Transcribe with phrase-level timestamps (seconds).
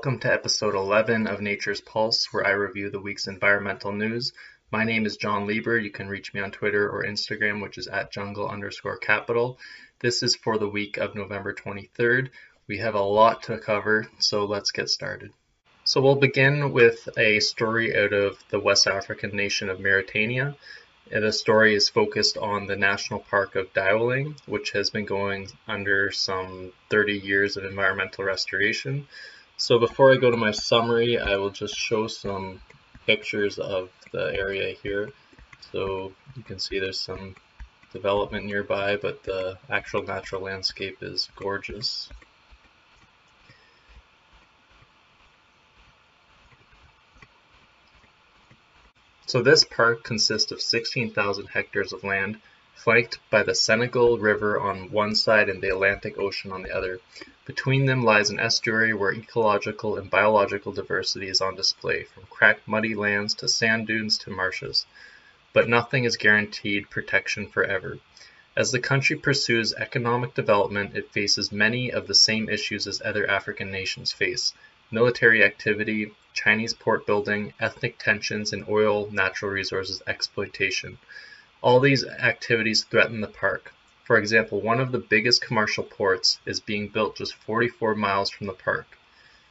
[0.00, 4.32] Welcome to episode 11 of Nature's Pulse, where I review the week's environmental news.
[4.72, 5.76] My name is John Lieber.
[5.76, 9.58] You can reach me on Twitter or Instagram, which is at jungle underscore capital.
[9.98, 12.30] This is for the week of November 23rd.
[12.66, 15.32] We have a lot to cover, so let's get started.
[15.84, 20.56] So we'll begin with a story out of the West African nation of Mauritania.
[21.12, 26.10] The story is focused on the National Park of Diawling, which has been going under
[26.10, 29.06] some 30 years of environmental restoration.
[29.60, 32.62] So before I go to my summary, I will just show some
[33.06, 35.12] pictures of the area here.
[35.70, 37.36] So you can see there's some
[37.92, 42.08] development nearby, but the actual natural landscape is gorgeous.
[49.26, 52.40] So this park consists of 16,000 hectares of land,
[52.76, 56.98] flanked by the Senegal River on one side and the Atlantic Ocean on the other.
[57.56, 62.68] Between them lies an estuary where ecological and biological diversity is on display, from cracked
[62.68, 64.86] muddy lands to sand dunes to marshes.
[65.52, 67.98] But nothing is guaranteed protection forever.
[68.54, 73.28] As the country pursues economic development, it faces many of the same issues as other
[73.28, 74.54] African nations face
[74.92, 80.98] military activity, Chinese port building, ethnic tensions, and oil natural resources exploitation.
[81.62, 83.72] All these activities threaten the park.
[84.10, 88.48] For example, one of the biggest commercial ports is being built just 44 miles from
[88.48, 88.98] the park.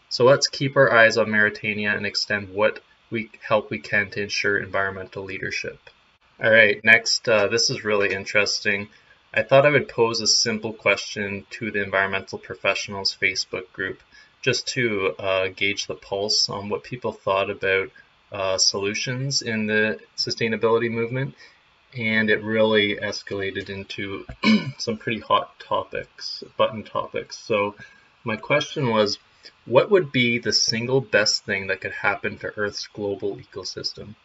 [0.10, 4.22] So let's keep our eyes on Mauritania and extend what we help we can to
[4.22, 5.80] ensure environmental leadership.
[6.44, 8.90] All right, next, uh, this is really interesting.
[9.34, 14.04] I thought I would pose a simple question to the environmental professionals Facebook group
[14.42, 17.92] just to uh, gauge the pulse on what people thought about
[18.34, 21.36] uh, solutions in the sustainability movement.
[21.98, 24.26] And it really escalated into
[24.78, 27.38] some pretty hot topics, button topics.
[27.38, 27.76] So,
[28.24, 29.18] my question was
[29.66, 34.16] what would be the single best thing that could happen to Earth's global ecosystem?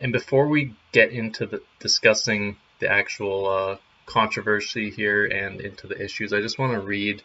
[0.00, 6.02] And before we get into the discussing the actual uh, controversy here and into the
[6.02, 7.22] issues, I just want to read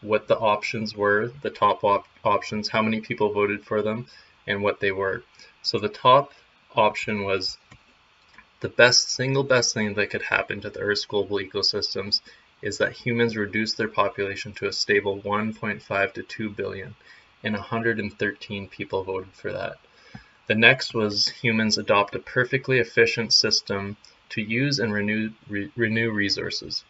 [0.00, 4.06] what the options were, the top op options, how many people voted for them,
[4.46, 5.22] and what they were.
[5.62, 6.32] So the top
[6.74, 7.58] option was
[8.60, 12.22] the best single best thing that could happen to the Earth's global ecosystems
[12.62, 16.94] is that humans reduce their population to a stable 1.5 to 2 billion,
[17.44, 19.76] and 113 people voted for that.
[20.46, 23.96] The next was humans adopt a perfectly efficient system
[24.30, 26.84] to use and renew, re, renew resources.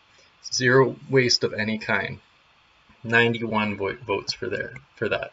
[0.53, 2.21] Zero waste of any kind.
[3.03, 5.33] 91 votes for there for that.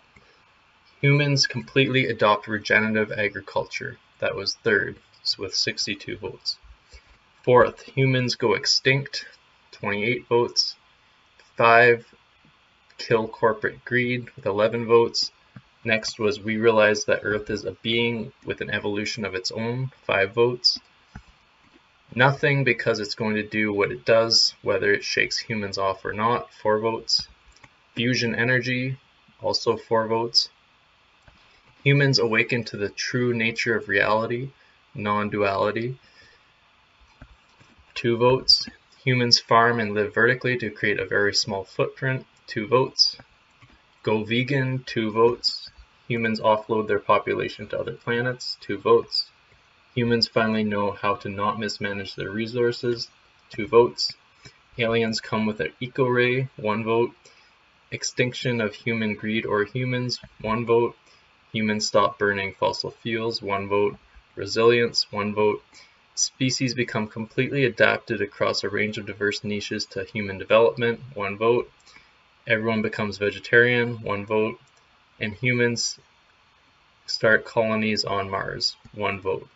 [1.01, 3.97] Humans completely adopt regenerative agriculture.
[4.19, 4.97] That was third,
[5.38, 6.57] with 62 votes.
[7.44, 9.25] Fourth, humans go extinct.
[9.72, 10.75] 28 votes.
[11.57, 12.06] Five,
[12.97, 15.31] kill corporate greed with 11 votes.
[15.83, 19.91] Next was we realize that Earth is a being with an evolution of its own,
[20.06, 20.79] 5 votes.
[22.16, 26.13] Nothing because it's going to do what it does, whether it shakes humans off or
[26.13, 27.28] not, 4 votes.
[27.95, 28.97] Fusion energy,
[29.41, 30.50] also 4 votes.
[31.83, 34.51] Humans awaken to the true nature of reality,
[34.96, 35.98] non-duality,
[37.96, 38.68] 2 votes.
[39.06, 43.18] Humans farm and live vertically to create a very small footprint, 2 votes.
[44.02, 45.70] Go vegan, 2 votes.
[46.08, 49.30] Humans offload their population to other planets, 2 votes.
[49.96, 53.10] Humans finally know how to not mismanage their resources,
[53.52, 54.14] 2 votes.
[54.78, 57.12] Aliens come with an eco-ray, 1 vote.
[57.92, 60.96] Extinction of human greed or humans, one vote.
[61.52, 63.98] Humans stop burning fossil fuels, one vote.
[64.35, 65.63] Resilience, one vote.
[66.16, 71.71] Species become completely adapted across a range of diverse niches to human development, one vote.
[72.47, 74.59] Everyone becomes vegetarian, one vote.
[75.19, 75.99] And humans
[77.05, 79.47] start colonies on Mars, one vote.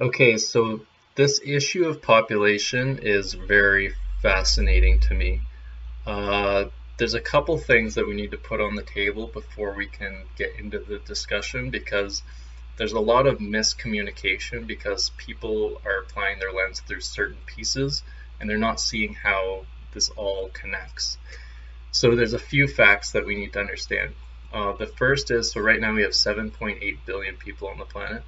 [0.00, 0.80] Okay, so
[1.14, 5.40] this issue of population is very fascinating to me.
[6.06, 6.66] Uh,
[6.98, 10.24] there's a couple things that we need to put on the table before we can
[10.36, 12.22] get into the discussion because
[12.76, 18.02] there's a lot of miscommunication because people are applying their lens through certain pieces
[18.38, 21.16] and they're not seeing how this all connects.
[21.90, 24.14] So there's a few facts that we need to understand.
[24.52, 28.22] Uh, the first is, so right now we have 7.8 billion people on the planet,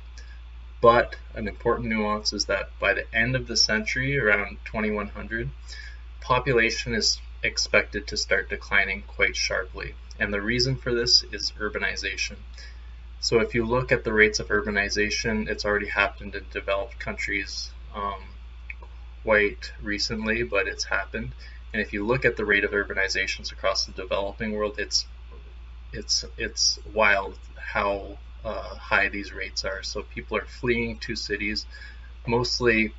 [0.81, 5.51] but an important nuance is that by the end of the century, around 2100,
[6.21, 9.95] population is expected to start declining quite sharply.
[10.19, 12.37] And the reason for this is urbanization.
[13.21, 17.73] So if you look at the rates of urbanization, it's already happened in developed countries
[17.95, 18.23] um,
[19.25, 21.33] quite recently, but it's happened.
[21.73, 25.07] And if you look at the rate of urbanizations across the developing world, it's
[25.93, 29.83] it's it's wild how uh, high these rates are.
[29.83, 31.67] So people are fleeing to cities,
[32.27, 32.93] mostly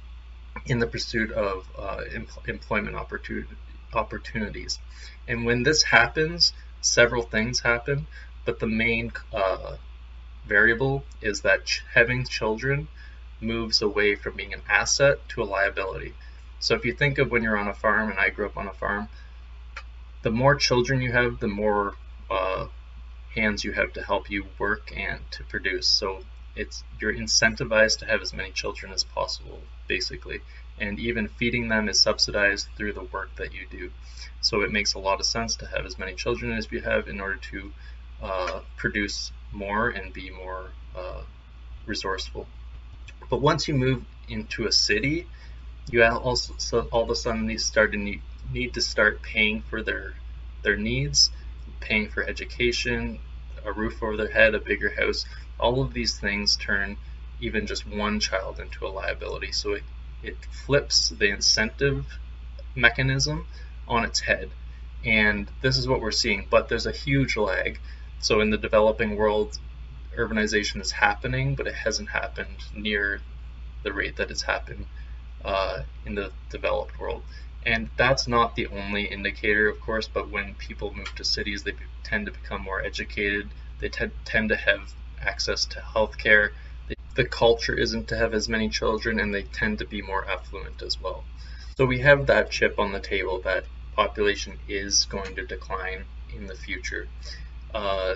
[0.66, 3.56] in the pursuit of uh, em- employment opportunity,
[3.94, 4.80] opportunities.
[5.28, 8.08] And when this happens, several things happen,
[8.46, 9.78] but the main uh,
[10.50, 12.88] variable is that ch- having children
[13.40, 16.14] moves away from being an asset to a liability.
[16.60, 18.68] So if you think of when you're on a farm, and I grew up on
[18.68, 19.08] a farm,
[20.24, 21.96] the more children you have, the more
[22.30, 22.68] uh,
[23.36, 25.88] hands you have to help you work and to produce.
[25.88, 26.20] So
[26.56, 30.42] it's you're incentivized to have as many children as possible, basically.
[30.80, 33.92] And even feeding them is subsidized through the work that you do.
[34.42, 37.08] So it makes a lot of sense to have as many children as you have
[37.08, 37.72] in order to
[38.22, 41.22] uh, produce more and be more uh,
[41.86, 42.48] resourceful.
[43.30, 45.28] But once you move into a city,
[45.92, 49.82] you also so all of a sudden start to need, need to start paying for
[49.82, 50.14] their
[50.62, 51.32] their needs,
[51.80, 53.20] paying for education,
[53.66, 55.26] a roof over their head, a bigger house.
[55.60, 56.98] All of these things turn
[57.42, 59.52] even just one child into a liability.
[59.52, 59.84] So it,
[60.22, 62.06] it flips the incentive
[62.76, 63.48] mechanism
[63.88, 64.50] on its head.
[65.06, 67.80] And this is what we're seeing, but there's a huge lag.
[68.20, 69.58] So in the developing world,
[70.18, 73.22] urbanization is happening, but it hasn't happened near
[73.84, 74.86] the rate that it's happened
[75.46, 77.24] uh, in the developed world.
[77.66, 81.74] And that's not the only indicator, of course, but when people move to cities, they
[82.04, 83.50] tend to become more educated.
[83.80, 86.52] They tend to have access to healthcare.
[87.16, 90.82] The culture isn't to have as many children, and they tend to be more affluent
[90.82, 91.24] as well.
[91.76, 93.66] So we have that chip on the table that
[93.96, 97.08] population is going to decline in the future.
[97.74, 98.16] Uh,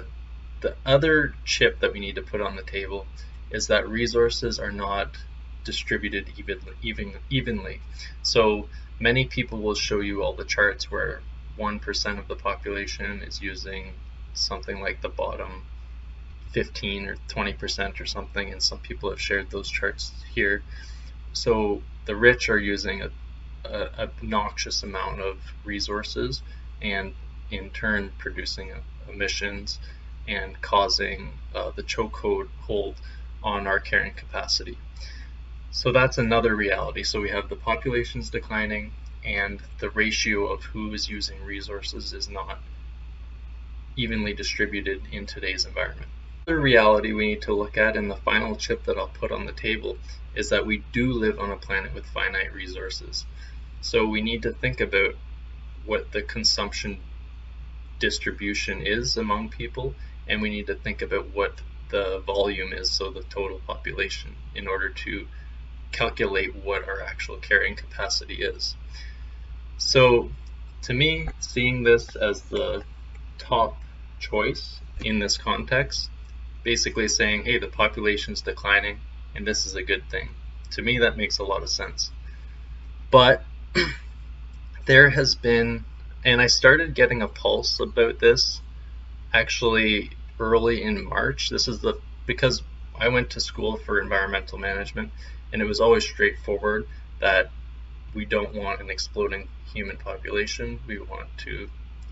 [0.61, 3.05] the other chip that we need to put on the table
[3.51, 5.17] is that resources are not
[5.63, 6.73] distributed evenly.
[6.81, 7.81] Even, evenly.
[8.21, 8.67] So
[9.00, 11.21] many people will show you all the charts where
[11.57, 13.94] 1% of the population is using
[14.33, 15.63] something like the bottom
[16.51, 20.63] 15 or 20% or something, and some people have shared those charts here.
[21.33, 23.09] So the rich are using a,
[23.65, 26.41] a, obnoxious amount of resources
[26.81, 27.13] and
[27.49, 28.71] in turn producing
[29.09, 29.79] emissions
[30.27, 32.95] and causing uh, the chokehold hold
[33.41, 34.77] on our carrying capacity.
[35.71, 37.03] So that's another reality.
[37.03, 38.91] So we have the populations declining
[39.25, 42.59] and the ratio of who is using resources is not
[43.95, 46.07] evenly distributed in today's environment.
[46.45, 49.45] Another reality we need to look at, and the final chip that I'll put on
[49.45, 49.97] the table,
[50.35, 53.25] is that we do live on a planet with finite resources.
[53.81, 55.15] So we need to think about
[55.85, 56.99] what the consumption
[58.03, 59.95] distribution is among people,
[60.27, 64.67] and we need to think about what the volume is, so the total population, in
[64.67, 65.25] order to
[65.94, 68.75] calculate what our actual carrying capacity is.
[69.77, 70.29] So
[70.81, 72.83] to me, seeing this as the
[73.38, 73.77] top
[74.19, 76.09] choice in this context,
[76.63, 78.99] basically saying, hey, the population is declining
[79.33, 80.27] and this is a good thing.
[80.71, 82.11] To me, that makes a lot of sense.
[83.11, 83.45] But
[84.85, 85.85] there has been,
[86.25, 88.61] and I started getting a pulse about this
[89.33, 91.49] actually early in March.
[91.49, 92.61] This is the, because
[92.97, 95.11] I went to school for environmental management
[95.51, 96.87] and it was always straightforward
[97.19, 97.51] that
[98.13, 100.80] we don't want an exploding human population.
[100.87, 101.69] We want to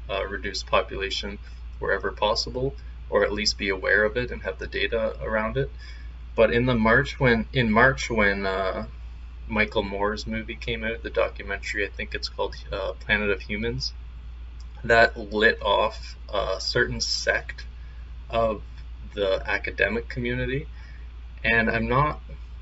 [0.09, 1.37] uh, reduce population
[1.79, 2.75] wherever possible,
[3.09, 5.71] or at least be aware of it and have the data around it.
[6.35, 8.87] But in the March when in March when uh,
[9.51, 13.91] Michael Moore's movie came out, the documentary I think it's called uh, Planet of Humans,
[14.85, 17.65] that lit off a certain sect
[18.29, 18.63] of
[19.13, 20.67] the academic community,
[21.43, 22.21] and I'm not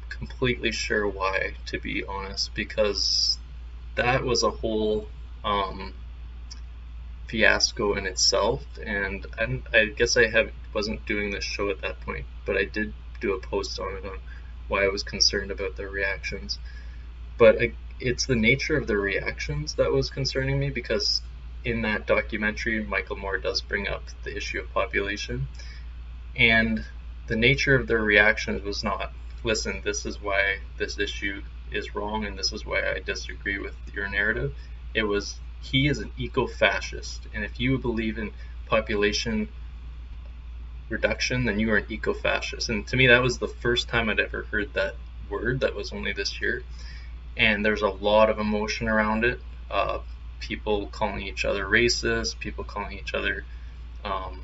[0.10, 3.38] completely sure why, to be honest, because
[3.94, 5.08] that was a whole
[5.44, 5.94] um,
[7.28, 8.66] fiasco in itself.
[8.84, 12.66] And I, I guess I have wasn't doing this show at that point, but I
[12.66, 14.18] did do a post on it on
[14.68, 16.58] why I was concerned about their reactions.
[17.40, 21.24] But I, it's the nature of the reactions that was concerning me because
[21.66, 25.48] in that documentary, Michael Moore does bring up the issue of population.
[26.36, 26.86] And
[27.28, 31.42] the nature of their reactions was not listen, this is why this issue
[31.72, 34.54] is wrong and this is why I disagree with your narrative.
[34.94, 38.32] It was he is an eco-fascist, and if you believe in
[38.68, 39.50] population
[40.88, 42.70] reduction, then you are an eco-fascist.
[42.70, 44.96] And to me, that was the first time I'd ever heard that
[45.30, 45.60] word.
[45.60, 46.64] That was only this year,
[47.40, 49.40] and there's a lot of emotion around it.
[49.72, 50.00] Uh,
[50.42, 53.46] people calling each other racist, people calling each other,
[54.04, 54.42] um,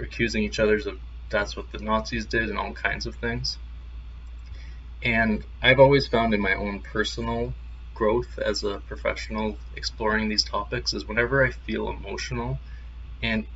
[0.00, 0.98] accusing each other of
[1.30, 3.58] that's what the Nazis did and all kinds of things.
[5.02, 7.52] And I've always found in my own personal
[7.94, 12.58] growth as a professional exploring these topics is whenever I feel emotional
[13.22, 13.46] and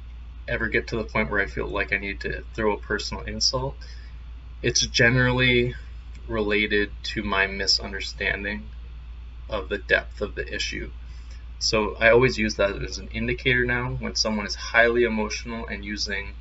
[0.49, 3.23] ever get to the point where I feel like I need to throw a personal
[3.25, 3.76] insult,
[4.61, 5.75] it's generally
[6.33, 8.69] related to my misunderstanding
[9.49, 10.91] of the depth of the issue.
[11.59, 15.85] So I always use that as an indicator now when someone is highly emotional and
[15.85, 16.35] using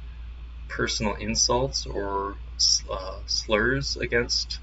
[0.67, 2.35] personal insults or
[2.89, 4.59] uh, slurs against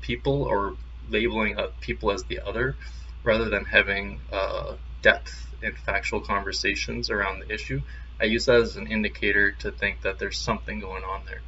[0.00, 0.76] people or
[1.10, 2.76] labeling people as the other
[3.24, 7.82] rather than having uh, depth and factual conversations around the issue.
[8.20, 11.42] I use that as an indicator to think that there's something going on there.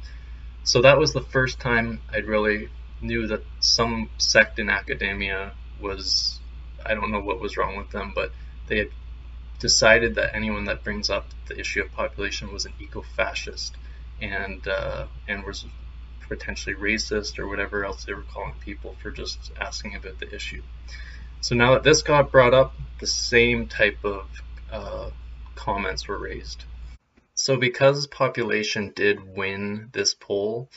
[0.63, 2.69] So that was the first time I'd really
[3.01, 6.39] knew that some sect in academia was,
[6.85, 8.31] I don't know what was wrong with them, but
[8.67, 8.89] they had
[9.59, 13.75] decided that anyone that brings up the issue of population was an eco-fascist
[14.21, 15.65] and uh, and was
[16.27, 20.61] potentially racist or whatever else they were calling people for just asking about the issue.
[21.41, 24.27] So now that this got brought up, the same type of
[24.71, 25.09] uh,
[25.55, 26.63] comments were raised.
[27.35, 30.69] So because population did win this poll,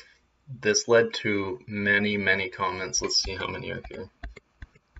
[0.48, 3.00] this led to many, many comments.
[3.00, 4.08] Let's see how many are here.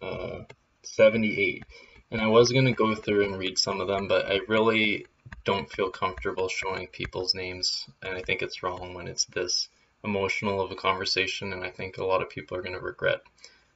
[0.01, 0.41] Uh,
[0.83, 1.67] 78.
[2.11, 5.07] And I was going to go through and read some of them, but I really
[5.45, 7.87] don't feel comfortable showing people's names.
[8.03, 9.69] And I think it's wrong when it's this
[10.03, 11.53] emotional of a conversation.
[11.53, 13.21] And I think a lot of people are going to regret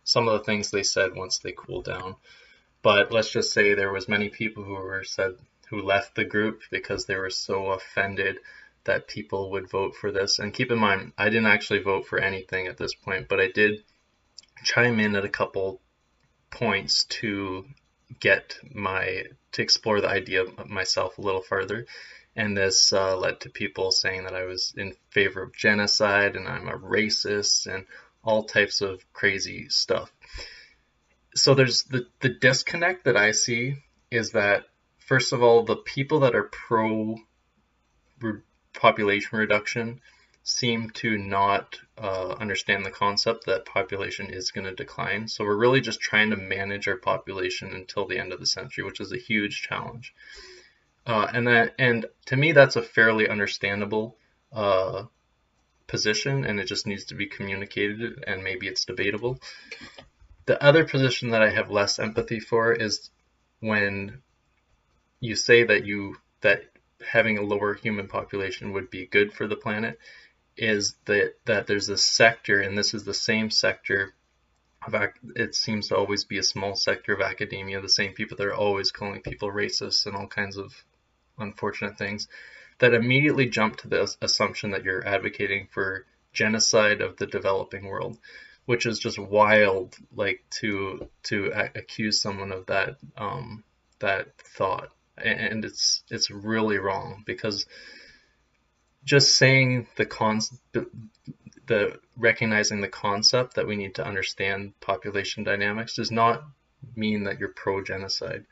[0.05, 2.17] some of the things they said once they cool down.
[2.83, 5.37] But let's just say there was many people who were said
[5.69, 8.39] who left the group because they were so offended
[8.85, 10.39] that people would vote for this.
[10.39, 13.49] And keep in mind, I didn't actually vote for anything at this point, but I
[13.49, 13.85] did
[14.65, 15.81] chime in at a couple
[16.51, 17.65] points to
[18.21, 21.87] get my to explore the idea myself a little further
[22.39, 26.49] and this uh, led to people saying that I was in favor of genocide and
[26.49, 27.85] I'm a racist and
[28.23, 30.13] all types of crazy stuff.
[31.35, 33.77] So there's the, the disconnect that I see
[34.11, 34.65] is that
[34.99, 37.17] first of all the people that are pro
[38.79, 40.01] population reduction
[40.45, 45.29] seem to not uh, understand the concept that population is going to decline.
[45.29, 48.85] So we're really just trying to manage our population until the end of the century,
[48.85, 50.15] which is a huge challenge.
[51.07, 54.17] Uh, and that, and to me, that's a fairly understandable
[54.53, 55.05] uh,
[55.87, 59.39] position, and it just needs to be communicated, and maybe it's debatable.
[60.47, 63.11] The other position that I have less empathy for is
[63.61, 64.23] when
[65.21, 66.63] you say that you that
[67.07, 69.99] having a lower human population would be good for the planet
[70.57, 74.13] is that that there's a sector, and this is the same sector
[74.87, 74.95] of
[75.37, 78.55] it seems to always be a small sector of academia, the same people that are
[78.55, 80.73] always calling people racist and all kinds of
[81.39, 82.29] unfortunate things,
[82.79, 88.19] that immediately jump to the assumption that you're advocating for genocide of the developing world,
[88.67, 93.65] which is just wild, like to to accuse someone of that um,
[93.99, 94.91] that thought,
[95.23, 97.67] and it's it's really wrong because
[99.05, 100.41] just saying the con
[101.67, 106.43] the recognizing the concept that we need to understand population dynamics does not
[106.97, 108.45] mean that you're pro genocide.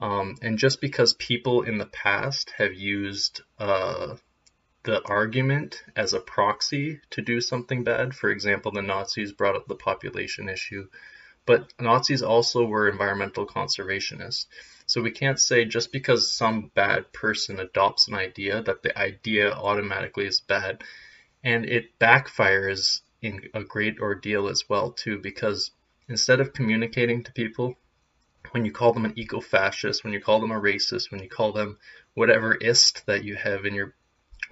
[0.00, 4.16] Um, and just because people in the past have used uh,
[4.84, 9.68] the argument as a proxy to do something bad, for example, the Nazis brought up
[9.68, 10.88] the population issue,
[11.44, 14.46] but Nazis also were environmental conservationists.
[14.90, 19.52] So we can't say just because some bad person adopts an idea that the idea
[19.52, 20.82] automatically is bad.
[21.44, 25.70] And it backfires in a great ordeal as well too because
[26.08, 27.76] instead of communicating to people
[28.50, 31.52] when you call them an eco-fascist, when you call them a racist, when you call
[31.52, 31.78] them
[32.14, 33.94] whatever ist that you have in your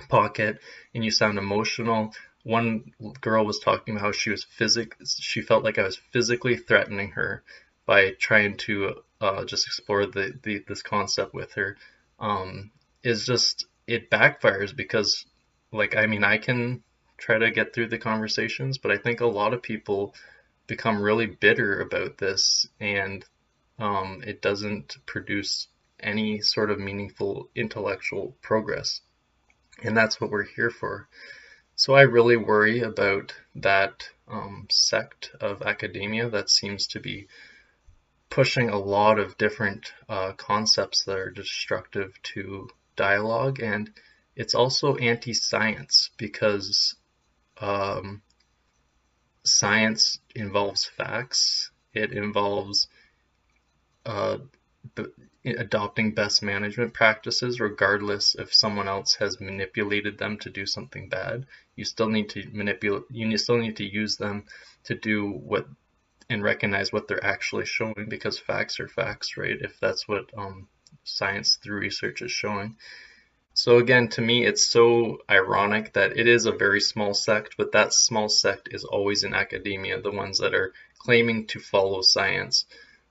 [0.09, 0.61] pocket
[0.95, 2.14] and you sound emotional.
[2.45, 6.57] One girl was talking about how she was physic she felt like I was physically
[6.57, 7.42] threatening her
[7.87, 11.76] by trying to uh, just explore the, the this concept with her
[12.20, 12.70] um,
[13.02, 15.26] is just it backfires because
[15.72, 16.82] like I mean I can
[17.16, 20.14] try to get through the conversations, but I think a lot of people
[20.66, 23.25] become really bitter about this and
[23.78, 25.68] um, it doesn't produce
[26.00, 29.00] any sort of meaningful intellectual progress.
[29.82, 31.08] And that's what we're here for.
[31.76, 37.28] So I really worry about that um, sect of academia that seems to be
[38.30, 43.90] pushing a lot of different uh, concepts that are destructive to dialogue and
[44.37, 46.94] it's also anti-science because
[47.61, 48.23] um,
[49.44, 51.70] science involves facts.
[51.92, 52.87] It involves
[54.06, 54.38] uh,
[55.44, 61.47] adopting best management practices regardless if someone else has manipulated them to do something bad.
[61.76, 64.44] You still need to manipulate you still need to use them
[64.85, 65.66] to do what
[66.30, 69.56] and recognize what they're actually showing because facts are facts, right?
[69.61, 70.68] If that's what um,
[71.04, 72.76] science through research is showing.
[73.54, 77.73] So again, to me, it's so ironic that it is a very small sect, but
[77.73, 82.66] that small sect is always in academia, the ones that are claiming to follow science,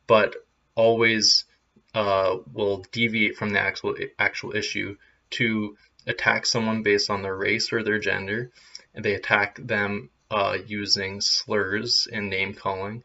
[0.06, 0.36] but
[0.76, 1.46] always
[1.94, 4.96] uh, will deviate from the actual actual issue
[5.32, 8.52] to attack someone based on their race or their gender,
[8.94, 13.04] and they attack them uh, using slurs and name calling,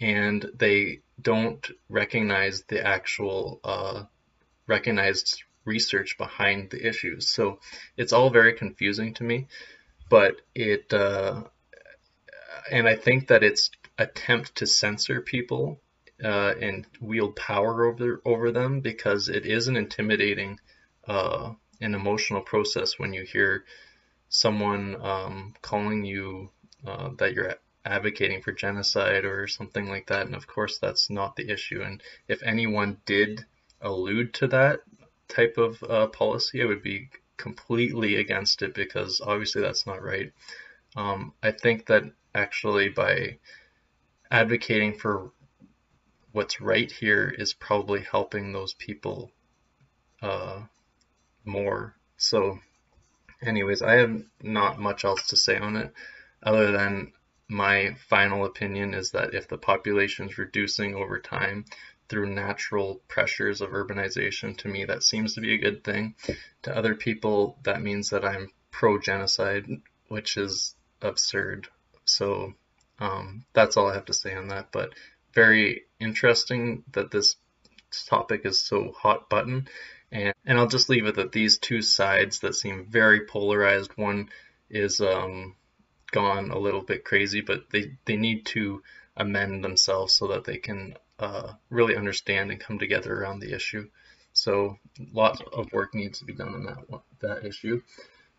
[0.00, 4.04] and they don't recognize the actual uh,
[4.66, 7.28] recognized research behind the issues.
[7.28, 7.60] So
[7.96, 9.46] it's all very confusing to me,
[10.08, 11.42] but it uh,
[12.70, 15.80] and I think that it's attempt to censor people
[16.22, 20.58] uh, and wield power over over them because it is an intimidating
[21.06, 23.64] uh, an emotional process when you hear
[24.28, 26.50] someone um, calling you
[26.86, 30.26] uh, that you're advocating for genocide or something like that.
[30.26, 31.82] And of course, that's not the issue.
[31.82, 33.44] And if anyone did
[33.80, 34.80] allude to that
[35.28, 40.32] type of uh, policy, I would be completely against it because obviously that's not right.
[40.96, 43.38] Um, I think that actually by
[44.30, 45.30] advocating for
[46.32, 49.32] what's right here is probably helping those people
[50.22, 50.60] uh,
[51.44, 51.94] more.
[52.18, 52.58] So,
[53.42, 55.92] anyways, I have not much else to say on it
[56.42, 57.12] other than
[57.48, 61.64] my final opinion is that if the population is reducing over time
[62.08, 66.14] through natural pressures of urbanization, to me that seems to be a good thing.
[66.62, 69.66] To other people, that means that I'm pro genocide,
[70.08, 71.68] which is absurd.
[72.04, 72.54] So
[72.98, 74.72] um, that's all I have to say on that.
[74.72, 74.94] But
[75.34, 77.36] very interesting that this
[78.06, 79.68] topic is so hot button.
[80.12, 84.28] And, and I'll just leave it that these two sides that seem very polarized, one
[84.68, 85.54] is um,
[86.10, 88.82] gone a little bit crazy, but they, they need to
[89.16, 93.88] amend themselves so that they can uh, really understand and come together around the issue.
[94.32, 94.78] So
[95.12, 97.82] lots of work needs to be done on that that issue.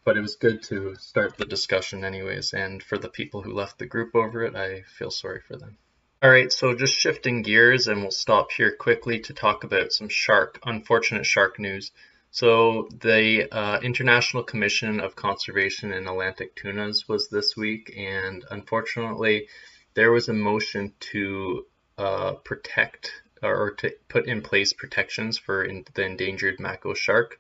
[0.03, 3.77] But it was good to start the discussion anyways, and for the people who left
[3.77, 5.77] the group over it, I feel sorry for them.
[6.23, 10.59] Alright, so just shifting gears and we'll stop here quickly to talk about some shark,
[10.63, 11.91] unfortunate shark news.
[12.31, 19.47] So the uh, International Commission of Conservation in Atlantic Tunas was this week and unfortunately
[19.93, 21.65] there was a motion to
[21.97, 23.11] uh, protect
[23.43, 27.39] or to put in place protections for in the endangered mako shark.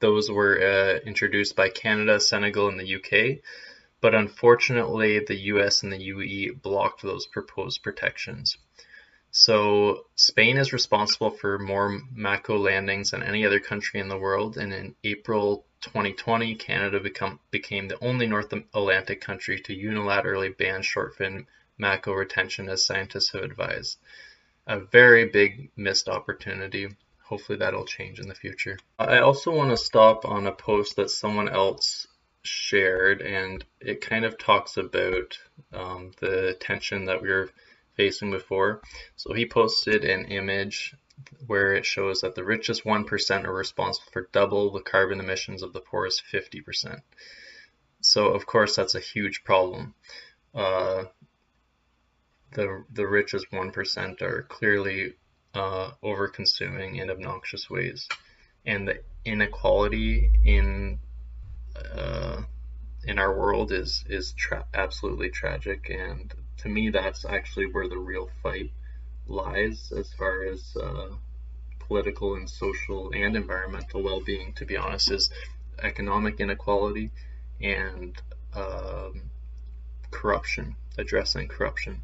[0.00, 3.42] Those were uh, introduced by Canada, Senegal, and the UK
[4.00, 8.56] but unfortunately the US and the UAE blocked those proposed protections.
[9.40, 14.58] So Spain is responsible for more Mako landings than any other country in the world,
[14.58, 20.82] and in April 2020, Canada become, became the only North Atlantic country to unilaterally ban
[20.82, 21.46] shortfin
[21.78, 23.98] Mako retention as scientists have advised.
[24.66, 26.88] A very big missed opportunity.
[27.22, 28.76] Hopefully that'll change in the future.
[28.98, 32.08] I also want to stop on a post that someone else
[32.42, 35.38] shared, and it kind of talks about
[35.72, 37.50] um, the tension that we were
[37.98, 38.80] facing before.
[39.16, 40.94] So he posted an image
[41.46, 45.72] where it shows that the richest 1% are responsible for double the carbon emissions of
[45.74, 47.02] the poorest 50%.
[48.00, 49.94] So of course that's a huge problem.
[50.54, 51.04] Uh,
[52.52, 55.14] the the richest 1% are clearly
[55.54, 58.08] uh, over consuming in obnoxious ways.
[58.64, 61.00] And the inequality in
[61.76, 62.42] uh,
[63.04, 67.98] in our world is is tra absolutely tragic, and to me, that's actually where the
[67.98, 68.72] real fight
[69.26, 71.08] lies as far as uh,
[71.78, 74.52] political and social and environmental well-being.
[74.54, 75.30] To be honest, is
[75.82, 77.10] economic inequality
[77.60, 78.20] and
[78.54, 79.30] um,
[80.10, 82.02] corruption, addressing corruption.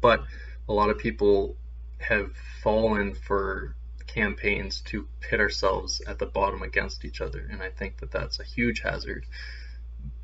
[0.00, 0.24] But
[0.68, 1.56] a lot of people
[1.98, 3.74] have fallen for
[4.06, 8.40] campaigns to pit ourselves at the bottom against each other, and I think that that's
[8.40, 9.26] a huge hazard.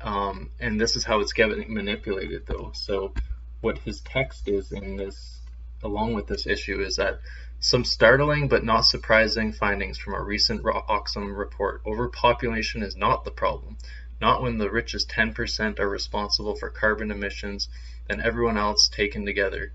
[0.01, 2.71] Um, and this is how it's getting manipulated, though.
[2.73, 3.13] So,
[3.61, 5.39] what his text is in this,
[5.83, 7.19] along with this issue, is that
[7.59, 13.31] some startling but not surprising findings from a recent Oxfam report overpopulation is not the
[13.31, 13.77] problem.
[14.21, 17.69] Not when the richest 10% are responsible for carbon emissions
[18.09, 19.73] and everyone else taken together.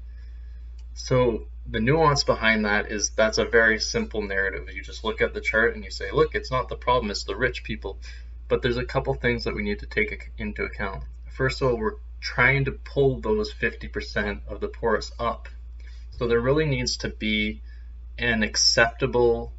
[0.95, 4.69] So the nuance behind that is that's a very simple narrative.
[4.73, 7.25] You just look at the chart and you say, look, it's not the problem, it's
[7.25, 7.99] the rich people.
[8.49, 11.05] But there's a couple things that we need to take into account.
[11.31, 15.49] First of all, we're trying to pull those 50% of the poorest up.
[16.13, 17.61] So there really needs to be
[18.17, 19.53] an acceptable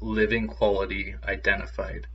[0.00, 2.08] living quality identified.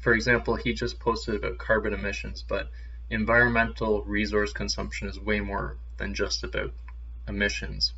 [0.00, 2.70] For example, he just posted about carbon emissions, but
[3.10, 6.72] environmental resource consumption is way more than just about
[7.28, 7.92] emissions.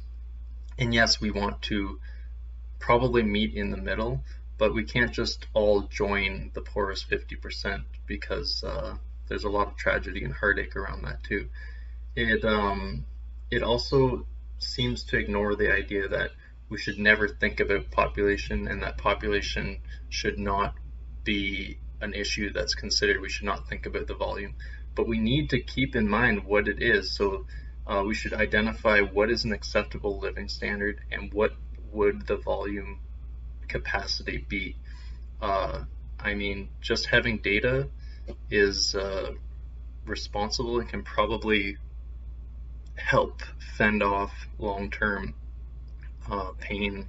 [0.76, 2.00] And yes, we want to
[2.80, 4.24] probably meet in the middle,
[4.58, 8.96] but we can't just all join the poorest 50% because uh,
[9.28, 11.48] there's a lot of tragedy and heartache around that too.
[12.16, 13.04] It um,
[13.50, 14.26] it also
[14.58, 16.30] seems to ignore the idea that
[16.68, 20.74] we should never think about population and that population should not
[21.24, 23.20] be an issue that's considered.
[23.20, 24.54] We should not think about the volume,
[24.94, 27.12] but we need to keep in mind what it is.
[27.12, 27.46] So
[27.86, 31.52] uh, we should identify what is an acceptable living standard and what
[31.92, 33.00] would the volume
[33.68, 34.76] capacity be.
[35.40, 35.84] Uh,
[36.18, 37.88] I mean, just having data
[38.50, 39.32] is uh,
[40.06, 41.76] responsible and can probably
[42.96, 43.42] help
[43.76, 45.34] fend off long-term
[46.30, 47.06] uh, pain.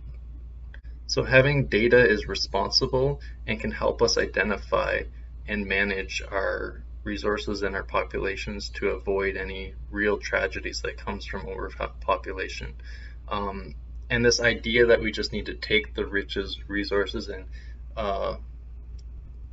[1.08, 5.04] So having data is responsible and can help us identify
[5.47, 11.47] and manage our resources and our populations to avoid any real tragedies that comes from
[11.47, 12.73] overpopulation.
[13.28, 13.75] Um,
[14.10, 17.45] and this idea that we just need to take the richest resources and
[17.95, 18.38] uh,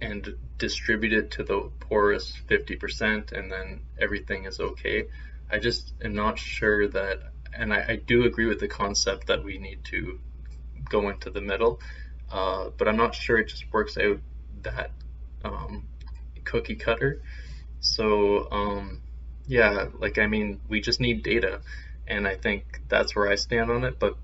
[0.03, 5.07] and distribute it to the poorest 50% and then everything is okay.
[5.51, 7.21] I just am not sure that,
[7.55, 10.19] and I, I do agree with the concept that we need to
[10.88, 11.81] go into the middle,
[12.31, 14.19] uh, but I'm not sure it just works out
[14.62, 14.91] that
[15.45, 15.87] um,
[16.45, 17.23] cookie cutter.
[17.81, 19.03] So um,
[19.47, 21.61] yeah, like I mean, we just need data,
[22.07, 23.99] and I think that's where I stand on it.
[23.99, 24.17] But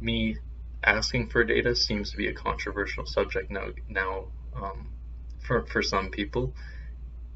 [0.00, 0.38] me
[0.84, 3.68] asking for data seems to be a controversial subject now.
[3.88, 4.88] Now, um,
[5.42, 6.54] for for some people,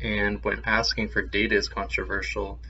[0.00, 2.60] and when asking for data is controversial,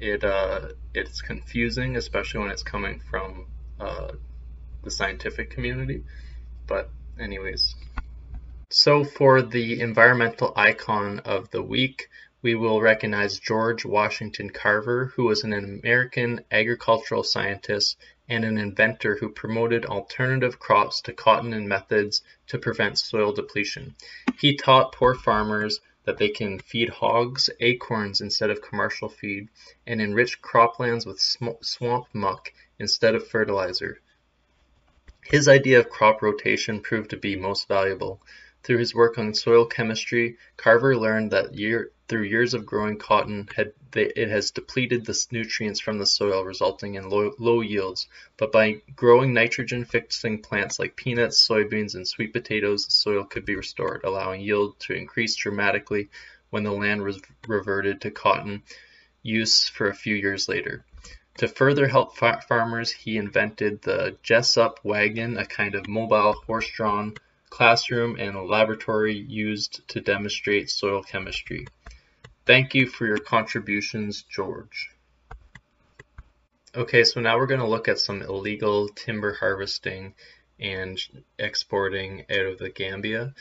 [0.00, 3.46] it uh, it's confusing, especially when it's coming from
[3.80, 4.12] uh,
[4.82, 6.04] the scientific community.
[6.66, 7.74] But anyways,
[8.70, 12.08] so for the environmental icon of the week,
[12.42, 17.96] we will recognize George Washington Carver, who was an American agricultural scientist
[18.28, 23.94] and an inventor who promoted alternative crops to cotton and methods to prevent soil depletion.
[24.38, 29.48] He taught poor farmers that they can feed hogs acorns instead of commercial feed
[29.86, 34.00] and enrich croplands with swamp muck instead of fertilizer.
[35.24, 38.22] His idea of crop rotation proved to be most valuable.
[38.66, 43.48] Through his work on soil chemistry, Carver learned that year, through years of growing cotton,
[43.54, 48.08] had, it has depleted the nutrients from the soil, resulting in low, low yields.
[48.36, 53.54] But by growing nitrogen-fixing plants like peanuts, soybeans, and sweet potatoes, the soil could be
[53.54, 56.08] restored, allowing yield to increase dramatically
[56.50, 58.64] when the land was reverted to cotton
[59.22, 60.84] use for a few years later.
[61.38, 67.14] To further help farmers, he invented the Jesup wagon, a kind of mobile horse-drawn
[67.50, 71.66] classroom and a laboratory used to demonstrate soil chemistry.
[72.44, 74.90] Thank you for your contributions, George.
[76.74, 80.14] Okay, so now we're going to look at some illegal timber harvesting
[80.60, 80.98] and
[81.38, 83.34] exporting out of the Gambia.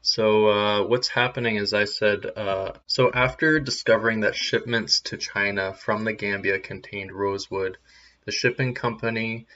[0.00, 5.74] So uh, what's happening, is I said, uh, so after discovering that shipments to China
[5.74, 7.76] from the Gambia contained rosewood,
[8.24, 9.46] the shipping company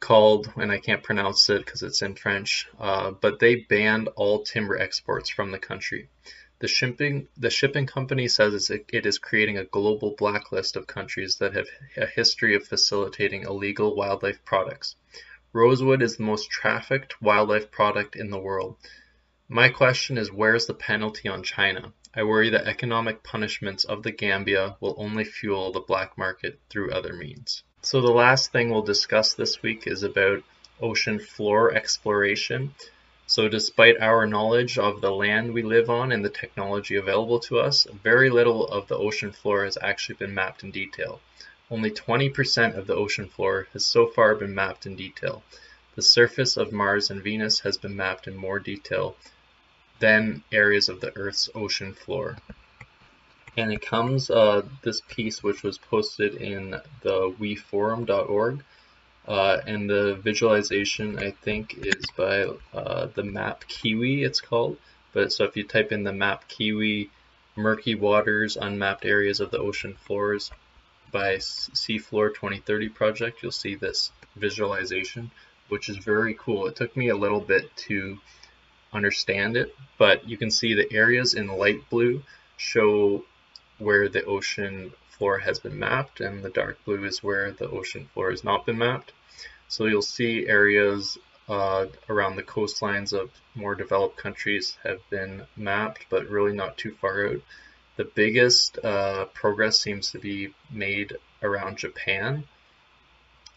[0.00, 4.42] called, and I can't pronounce it because it's in French, uh, but they banned all
[4.42, 6.08] timber exports from the country.
[6.60, 11.54] The shipping, the shipping company says it is creating a global blacklist of countries that
[11.54, 14.96] have a history of facilitating illegal wildlife products.
[15.52, 18.76] Rosewood is the most trafficked wildlife product in the world.
[19.48, 21.92] My question is where's the penalty on China?
[22.12, 26.90] I worry that economic punishments of the Gambia will only fuel the black market through
[26.90, 27.62] other means.
[27.80, 30.42] So the last thing we'll discuss this week is about
[30.80, 32.74] ocean floor exploration.
[33.28, 37.60] So despite our knowledge of the land we live on and the technology available to
[37.60, 41.20] us, very little of the ocean floor has actually been mapped in detail.
[41.70, 45.44] Only 20% of the ocean floor has so far been mapped in detail.
[45.94, 49.14] The surface of Mars and Venus has been mapped in more detail
[50.00, 52.38] than areas of the Earth's ocean floor.
[53.58, 58.62] And it comes, uh, this piece which was posted in the weforum.org
[59.26, 64.76] uh, and the visualization, I think, is by uh, the map Kiwi, it's called.
[65.12, 67.10] But so if you type in the map Kiwi,
[67.56, 70.52] murky waters, unmapped areas of the ocean floors
[71.10, 75.32] by Seafloor 2030 project, you'll see this visualization,
[75.68, 76.68] which is very cool.
[76.68, 78.18] It took me a little bit to
[78.92, 82.22] understand it, but you can see the areas in light blue
[82.56, 83.24] show
[83.78, 88.08] where the ocean floor has been mapped and the dark blue is where the ocean
[88.12, 89.12] floor has not been mapped.
[89.68, 96.06] So you'll see areas uh, around the coastlines of more developed countries have been mapped,
[96.10, 97.40] but really not too far out.
[97.96, 102.44] The biggest uh, progress seems to be made around Japan.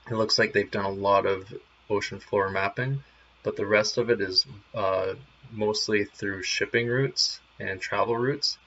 [0.09, 1.53] It looks like they've done a lot of
[1.89, 3.03] ocean floor mapping.
[3.43, 5.13] but the rest of it is uh,
[5.51, 8.57] mostly through shipping routes and travel routes.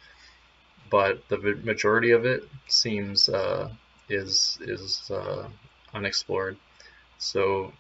[0.90, 3.70] But the majority of it seems uh,
[4.09, 5.49] is is uh,
[5.92, 6.57] unexplored.
[7.18, 7.73] So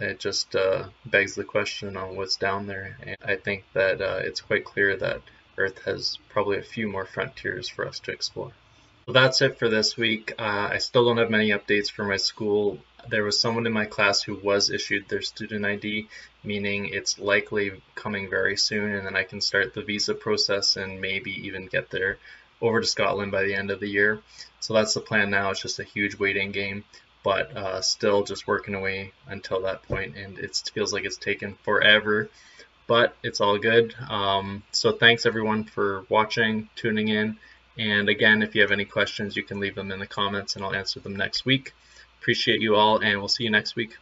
[0.00, 2.96] it just uh, begs the question on what's down there.
[3.02, 5.20] And I think that uh, it's quite clear that
[5.58, 8.52] Earth has probably a few more frontiers for us to explore.
[9.06, 10.34] Well, that's it for this week.
[10.38, 12.78] Uh, I still don't have many updates for my school.
[13.08, 16.08] There was someone in my class who was issued their student ID,
[16.42, 21.00] meaning it's likely coming very soon, and then I can start the visa process and
[21.00, 22.18] maybe even get there
[22.60, 24.20] over to Scotland by the end of the year.
[24.60, 25.50] So that's the plan now.
[25.50, 26.84] It's just a huge waiting game
[27.22, 31.54] but uh, still just working away until that point, and it feels like it's taken
[31.62, 32.30] forever,
[32.86, 33.94] but it's all good.
[34.08, 37.36] Um, so thanks everyone for watching, tuning in,
[37.78, 40.64] and again, if you have any questions, you can leave them in the comments, and
[40.64, 41.74] I'll answer them next week.
[42.20, 43.96] Appreciate you all, and we'll see you next week.